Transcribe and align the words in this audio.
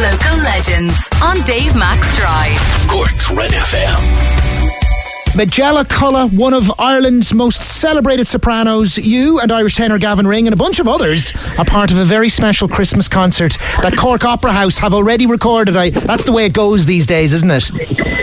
Local 0.00 0.36
legends 0.44 1.08
on 1.20 1.36
Dave 1.40 1.74
Max 1.74 2.16
Drive. 2.16 2.56
Cork's 2.88 3.28
Red 3.32 3.50
FM. 3.50 5.36
Majella 5.36 5.84
Cullagh, 5.84 6.28
one 6.28 6.54
of 6.54 6.70
Ireland's 6.78 7.34
most 7.34 7.62
celebrated 7.62 8.28
sopranos, 8.28 8.96
you 8.96 9.40
and 9.40 9.50
Irish 9.50 9.74
tenor 9.74 9.98
Gavan 9.98 10.28
Ring 10.28 10.46
and 10.46 10.54
a 10.54 10.56
bunch 10.56 10.78
of 10.78 10.86
others 10.86 11.32
are 11.58 11.64
part 11.64 11.90
of 11.90 11.98
a 11.98 12.04
very 12.04 12.28
special 12.28 12.68
Christmas 12.68 13.08
concert 13.08 13.58
that 13.82 13.96
Cork 13.96 14.24
Opera 14.24 14.52
House 14.52 14.78
have 14.78 14.94
already 14.94 15.26
recorded. 15.26 15.76
I, 15.76 15.90
that's 15.90 16.22
the 16.22 16.32
way 16.32 16.44
it 16.44 16.52
goes 16.52 16.86
these 16.86 17.06
days, 17.06 17.32
isn't 17.32 17.50
it? 17.50 18.17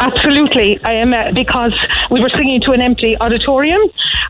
Absolutely, 0.00 0.82
I 0.82 0.92
am 0.94 1.12
uh, 1.12 1.30
because 1.32 1.74
we 2.10 2.20
were 2.22 2.30
singing 2.30 2.60
to 2.62 2.72
an 2.72 2.80
empty 2.80 3.18
auditorium. 3.20 3.80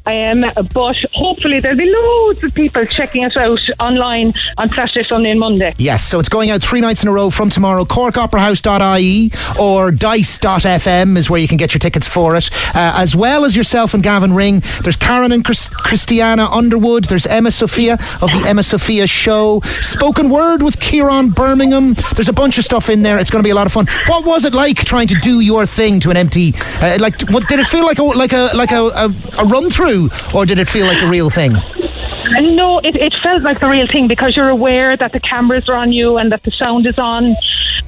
I 0.04 0.12
am, 0.12 0.40
but 0.74 0.96
hopefully 1.12 1.60
there'll 1.60 1.78
be 1.78 1.88
loads 1.92 2.42
of 2.42 2.52
people 2.54 2.84
checking 2.86 3.24
us 3.24 3.36
out 3.36 3.60
online 3.78 4.34
on 4.58 4.68
Saturday, 4.68 5.06
Sunday, 5.08 5.30
and 5.30 5.38
Monday. 5.38 5.74
Yes, 5.78 6.04
so 6.04 6.18
it's 6.18 6.28
going 6.28 6.50
out 6.50 6.60
three 6.60 6.80
nights 6.80 7.04
in 7.04 7.08
a 7.08 7.12
row 7.12 7.30
from 7.30 7.50
tomorrow. 7.50 7.84
CorkOperaHouse.ie 7.84 9.30
or 9.60 9.92
Dice.fm 9.92 11.16
is 11.16 11.30
where 11.30 11.40
you 11.40 11.46
can 11.46 11.56
get 11.56 11.72
your 11.72 11.78
tickets 11.78 12.08
for 12.08 12.34
it, 12.34 12.50
uh, 12.74 12.94
as 12.96 13.14
well 13.14 13.44
as 13.44 13.54
yourself 13.54 13.94
and 13.94 14.02
Gavan 14.02 14.34
Ring. 14.34 14.64
There's 14.82 14.96
Karen 14.96 15.30
and 15.30 15.44
Chris- 15.44 15.68
Christiana 15.68 16.46
Underwood. 16.50 17.04
There's 17.04 17.26
Emma 17.26 17.52
Sophia 17.52 17.94
of 18.20 18.30
the 18.30 18.44
Emma 18.44 18.64
Sophia 18.64 19.06
Show. 19.06 19.60
Spoken 19.80 20.30
Word 20.30 20.62
with 20.62 20.80
Ciarán 20.80 21.32
Bermingham. 21.32 21.94
There's 22.16 22.28
a 22.28 22.32
bunch 22.32 22.58
of 22.58 22.64
stuff 22.64 22.88
in 22.90 23.02
there. 23.02 23.18
It's 23.18 23.30
going 23.30 23.42
to 23.42 23.46
be 23.46 23.50
a 23.50 23.54
lot 23.54 23.66
of 23.68 23.72
fun. 23.72 23.86
What 24.08 24.26
was 24.26 24.44
it 24.44 24.52
like 24.52 24.76
trying 24.78 25.06
to 25.08 25.14
do 25.14 25.38
your 25.40 25.59
thing 25.66 26.00
to 26.00 26.10
an 26.10 26.16
empty? 26.16 26.52
Uh, 26.80 26.96
like, 27.00 27.20
what 27.30 27.48
did 27.48 27.60
it 27.60 27.66
feel 27.66 27.84
like? 27.84 27.98
A, 27.98 28.02
like 28.02 28.32
a 28.32 28.50
like 28.54 28.72
a, 28.72 28.82
a, 28.82 29.14
a 29.38 29.44
run 29.44 29.70
through, 29.70 30.10
or 30.34 30.46
did 30.46 30.58
it 30.58 30.68
feel 30.68 30.86
like 30.86 31.00
the 31.00 31.08
real 31.08 31.30
thing? 31.30 31.52
No, 32.32 32.78
it, 32.78 32.94
it 32.94 33.14
felt 33.22 33.42
like 33.42 33.60
the 33.60 33.68
real 33.68 33.86
thing 33.86 34.06
because 34.06 34.36
you're 34.36 34.50
aware 34.50 34.96
that 34.96 35.12
the 35.12 35.20
cameras 35.20 35.68
are 35.68 35.74
on 35.74 35.90
you 35.92 36.16
and 36.16 36.30
that 36.32 36.42
the 36.44 36.50
sound 36.52 36.86
is 36.86 36.98
on. 36.98 37.34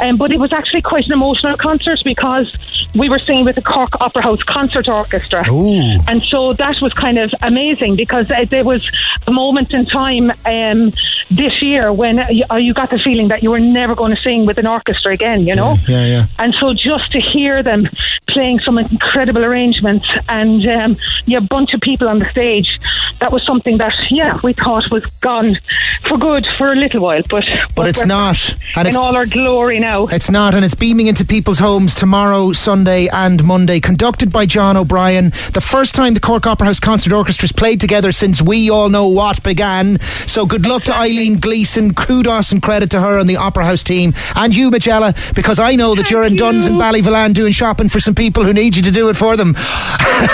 Um, 0.01 0.17
but 0.17 0.33
it 0.33 0.41
was 0.41 0.53
actually 0.53 0.83
quite 0.83 1.07
an 1.07 1.13
emotional 1.13 1.57
concert 1.57 2.01
because 2.05 2.53
we 2.95 3.09
were 3.09 3.19
singing 3.19 3.45
with 3.45 3.55
the 3.55 3.63
Cork 3.63 4.01
Opera 4.01 4.23
House 4.23 4.43
Concert 4.43 4.89
Orchestra. 4.89 5.45
Ooh. 5.51 5.99
And 6.09 6.23
so 6.23 6.53
that 6.55 6.81
was 6.81 6.93
kind 6.93 7.19
of 7.19 7.33
amazing 7.43 7.97
because 7.97 8.31
there 8.49 8.65
was 8.65 8.91
a 9.27 9.31
moment 9.31 9.73
in 9.73 9.87
time 9.87 10.31
um, 10.45 10.93
this 11.37 11.63
year 11.63 11.93
when 11.93 12.25
you, 12.31 12.45
uh, 12.51 12.57
you 12.57 12.75
got 12.75 12.91
the 12.91 12.99
feeling 12.99 13.29
that 13.29 13.43
you 13.43 13.51
were 13.51 13.61
never 13.61 13.95
going 13.95 14.15
to 14.15 14.21
sing 14.21 14.45
with 14.45 14.59
an 14.59 14.67
orchestra 14.67 15.13
again, 15.13 15.47
you 15.47 15.55
know? 15.55 15.77
Yeah, 15.89 16.07
yeah. 16.07 16.27
And 16.39 16.55
so 16.55 16.75
just 16.75 17.11
to 17.13 17.21
hear 17.21 17.63
them 17.63 17.89
playing 18.29 18.61
some 18.61 18.79
incredible 18.79 19.45
arrangements 19.45 20.07
and 20.29 20.65
um, 20.67 20.97
yeah, 21.27 21.39
a 21.39 21.41
bunch 21.41 21.75
of 21.75 21.81
people 21.81 22.09
on 22.09 22.19
the 22.19 22.29
stage, 22.31 22.79
that 23.23 23.31
was 23.31 23.47
something 23.47 23.77
that, 23.77 23.95
yeah, 24.11 24.41
we 24.43 24.53
thought 24.53 24.91
was 24.91 25.07
gone 25.21 25.55
for 26.01 26.19
good 26.19 26.45
for 26.59 26.73
a 26.73 26.75
little 26.75 27.01
while. 27.01 27.23
But, 27.31 27.45
But 27.77 27.87
it's 27.87 28.05
not. 28.05 28.57
And 28.75 28.89
in 28.89 28.89
it's, 28.89 28.97
all 28.97 29.15
our 29.15 29.27
glory 29.27 29.79
now. 29.79 30.09
It's 30.09 30.29
not, 30.29 30.57
and 30.57 30.65
it's 30.65 30.75
beaming 30.75 31.07
into 31.07 31.25
people's 31.25 31.61
homes 31.61 31.95
tomorrow, 31.95 32.51
Sunday, 32.51 33.07
and 33.07 33.45
Monday. 33.45 33.79
Conducted 33.79 34.33
by 34.33 34.47
John 34.47 34.77
O'Brien. 34.77 35.31
The 35.53 35.61
first 35.61 35.95
time 35.95 36.15
the 36.15 36.21
Cork 36.21 36.49
Opera 36.49 36.67
House 36.67 36.81
Concert 36.81 37.13
Orchestra's 37.13 37.53
played 37.53 37.81
together 37.81 38.11
since 38.11 38.43
we 38.43 38.71
all 38.71 38.89
know 38.89 39.07
what 39.07 39.41
began. 39.45 40.01
So 40.27 40.45
good 40.45 40.67
luck 40.67 40.83
to 40.85 40.93
Eileen 40.93 41.39
Gleeson. 41.39 41.95
Kudos 41.95 42.51
and 42.51 42.61
credit 42.61 42.91
to 42.91 43.01
her 43.01 43.21
and 43.21 43.31
the 43.31 43.37
Opera 43.37 43.67
House 43.67 43.85
team. 43.85 44.15
And 44.35 44.53
you, 44.53 44.69
Majella, 44.69 45.15
because 45.37 45.61
I 45.61 45.77
know 45.77 45.95
that 45.95 46.11
you're 46.11 46.25
in 46.25 46.31
Thank 46.31 46.41
Dunnes 46.41 46.67
and 46.67 46.75
you. 46.75 46.83
Ballyvolane 46.83 47.35
doing 47.35 47.53
shopping 47.53 47.89
for 47.89 48.01
some 48.01 48.17
people 48.17 48.43
who 48.43 48.53
need 48.53 48.75
you 48.75 48.83
to 48.83 48.91
do 48.91 49.09
it 49.11 49.17
for 49.17 49.37
them. 49.37 49.55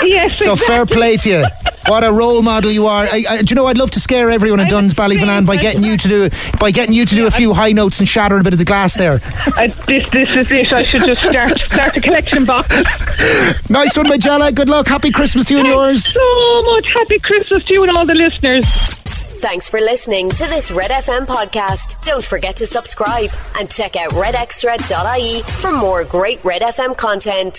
Yes, 0.03 0.39
so 0.43 0.55
fair 0.55 0.87
play 0.87 1.17
to 1.17 1.29
you. 1.29 1.45
What 1.89 2.03
a 2.03 2.11
role 2.11 2.43
model 2.43 2.71
you 2.71 2.85
are. 2.85 3.05
I, 3.05 3.25
I, 3.27 3.41
do 3.41 3.51
you 3.51 3.55
know? 3.55 3.65
I'd 3.65 3.79
love 3.79 3.89
to 3.91 3.99
scare 3.99 4.29
everyone 4.29 4.59
in 4.59 4.67
I 4.67 4.69
Duns 4.69 4.95
know, 4.95 5.41
by 5.43 5.55
getting 5.57 5.83
you 5.83 5.97
to 5.97 6.07
do 6.07 6.29
by 6.59 6.69
getting 6.69 6.93
you 6.93 7.03
to 7.03 7.15
do 7.15 7.25
a 7.25 7.31
few 7.31 7.51
high 7.51 7.71
notes 7.71 7.99
and 7.99 8.07
shatter 8.07 8.37
a 8.37 8.43
bit 8.43 8.53
of 8.53 8.59
the 8.59 8.65
glass 8.65 8.93
there. 8.93 9.19
Uh, 9.57 9.69
this, 9.87 10.07
this 10.09 10.35
is 10.35 10.51
it. 10.51 10.71
I 10.71 10.83
should 10.83 11.01
just 11.01 11.23
start 11.23 11.59
start 11.59 11.97
a 11.97 12.01
collection 12.01 12.45
box. 12.45 12.69
Nice 13.69 13.97
one, 13.97 14.07
Majella. 14.07 14.51
Good 14.51 14.69
luck. 14.69 14.87
Happy 14.87 15.11
Christmas 15.11 15.45
to 15.45 15.53
you 15.55 15.59
and 15.59 15.67
yours. 15.67 16.05
so 16.13 16.63
much. 16.63 16.85
Happy 16.93 17.17
Christmas 17.19 17.63
to 17.65 17.73
you 17.73 17.83
and 17.83 17.91
all 17.97 18.05
the 18.05 18.15
listeners. 18.15 18.65
Thanks 19.39 19.69
for 19.69 19.79
listening 19.79 20.29
to 20.31 20.45
this 20.47 20.69
Red 20.69 20.91
FM 20.91 21.25
podcast. 21.25 22.03
Don't 22.03 22.23
forget 22.23 22.57
to 22.57 22.67
subscribe 22.67 23.29
and 23.57 23.71
check 23.71 23.95
out 23.95 24.11
redextra.ie 24.11 25.43
for 25.43 25.71
more 25.71 26.03
great 26.03 26.43
Red 26.43 26.61
FM 26.61 26.97
content. 26.97 27.57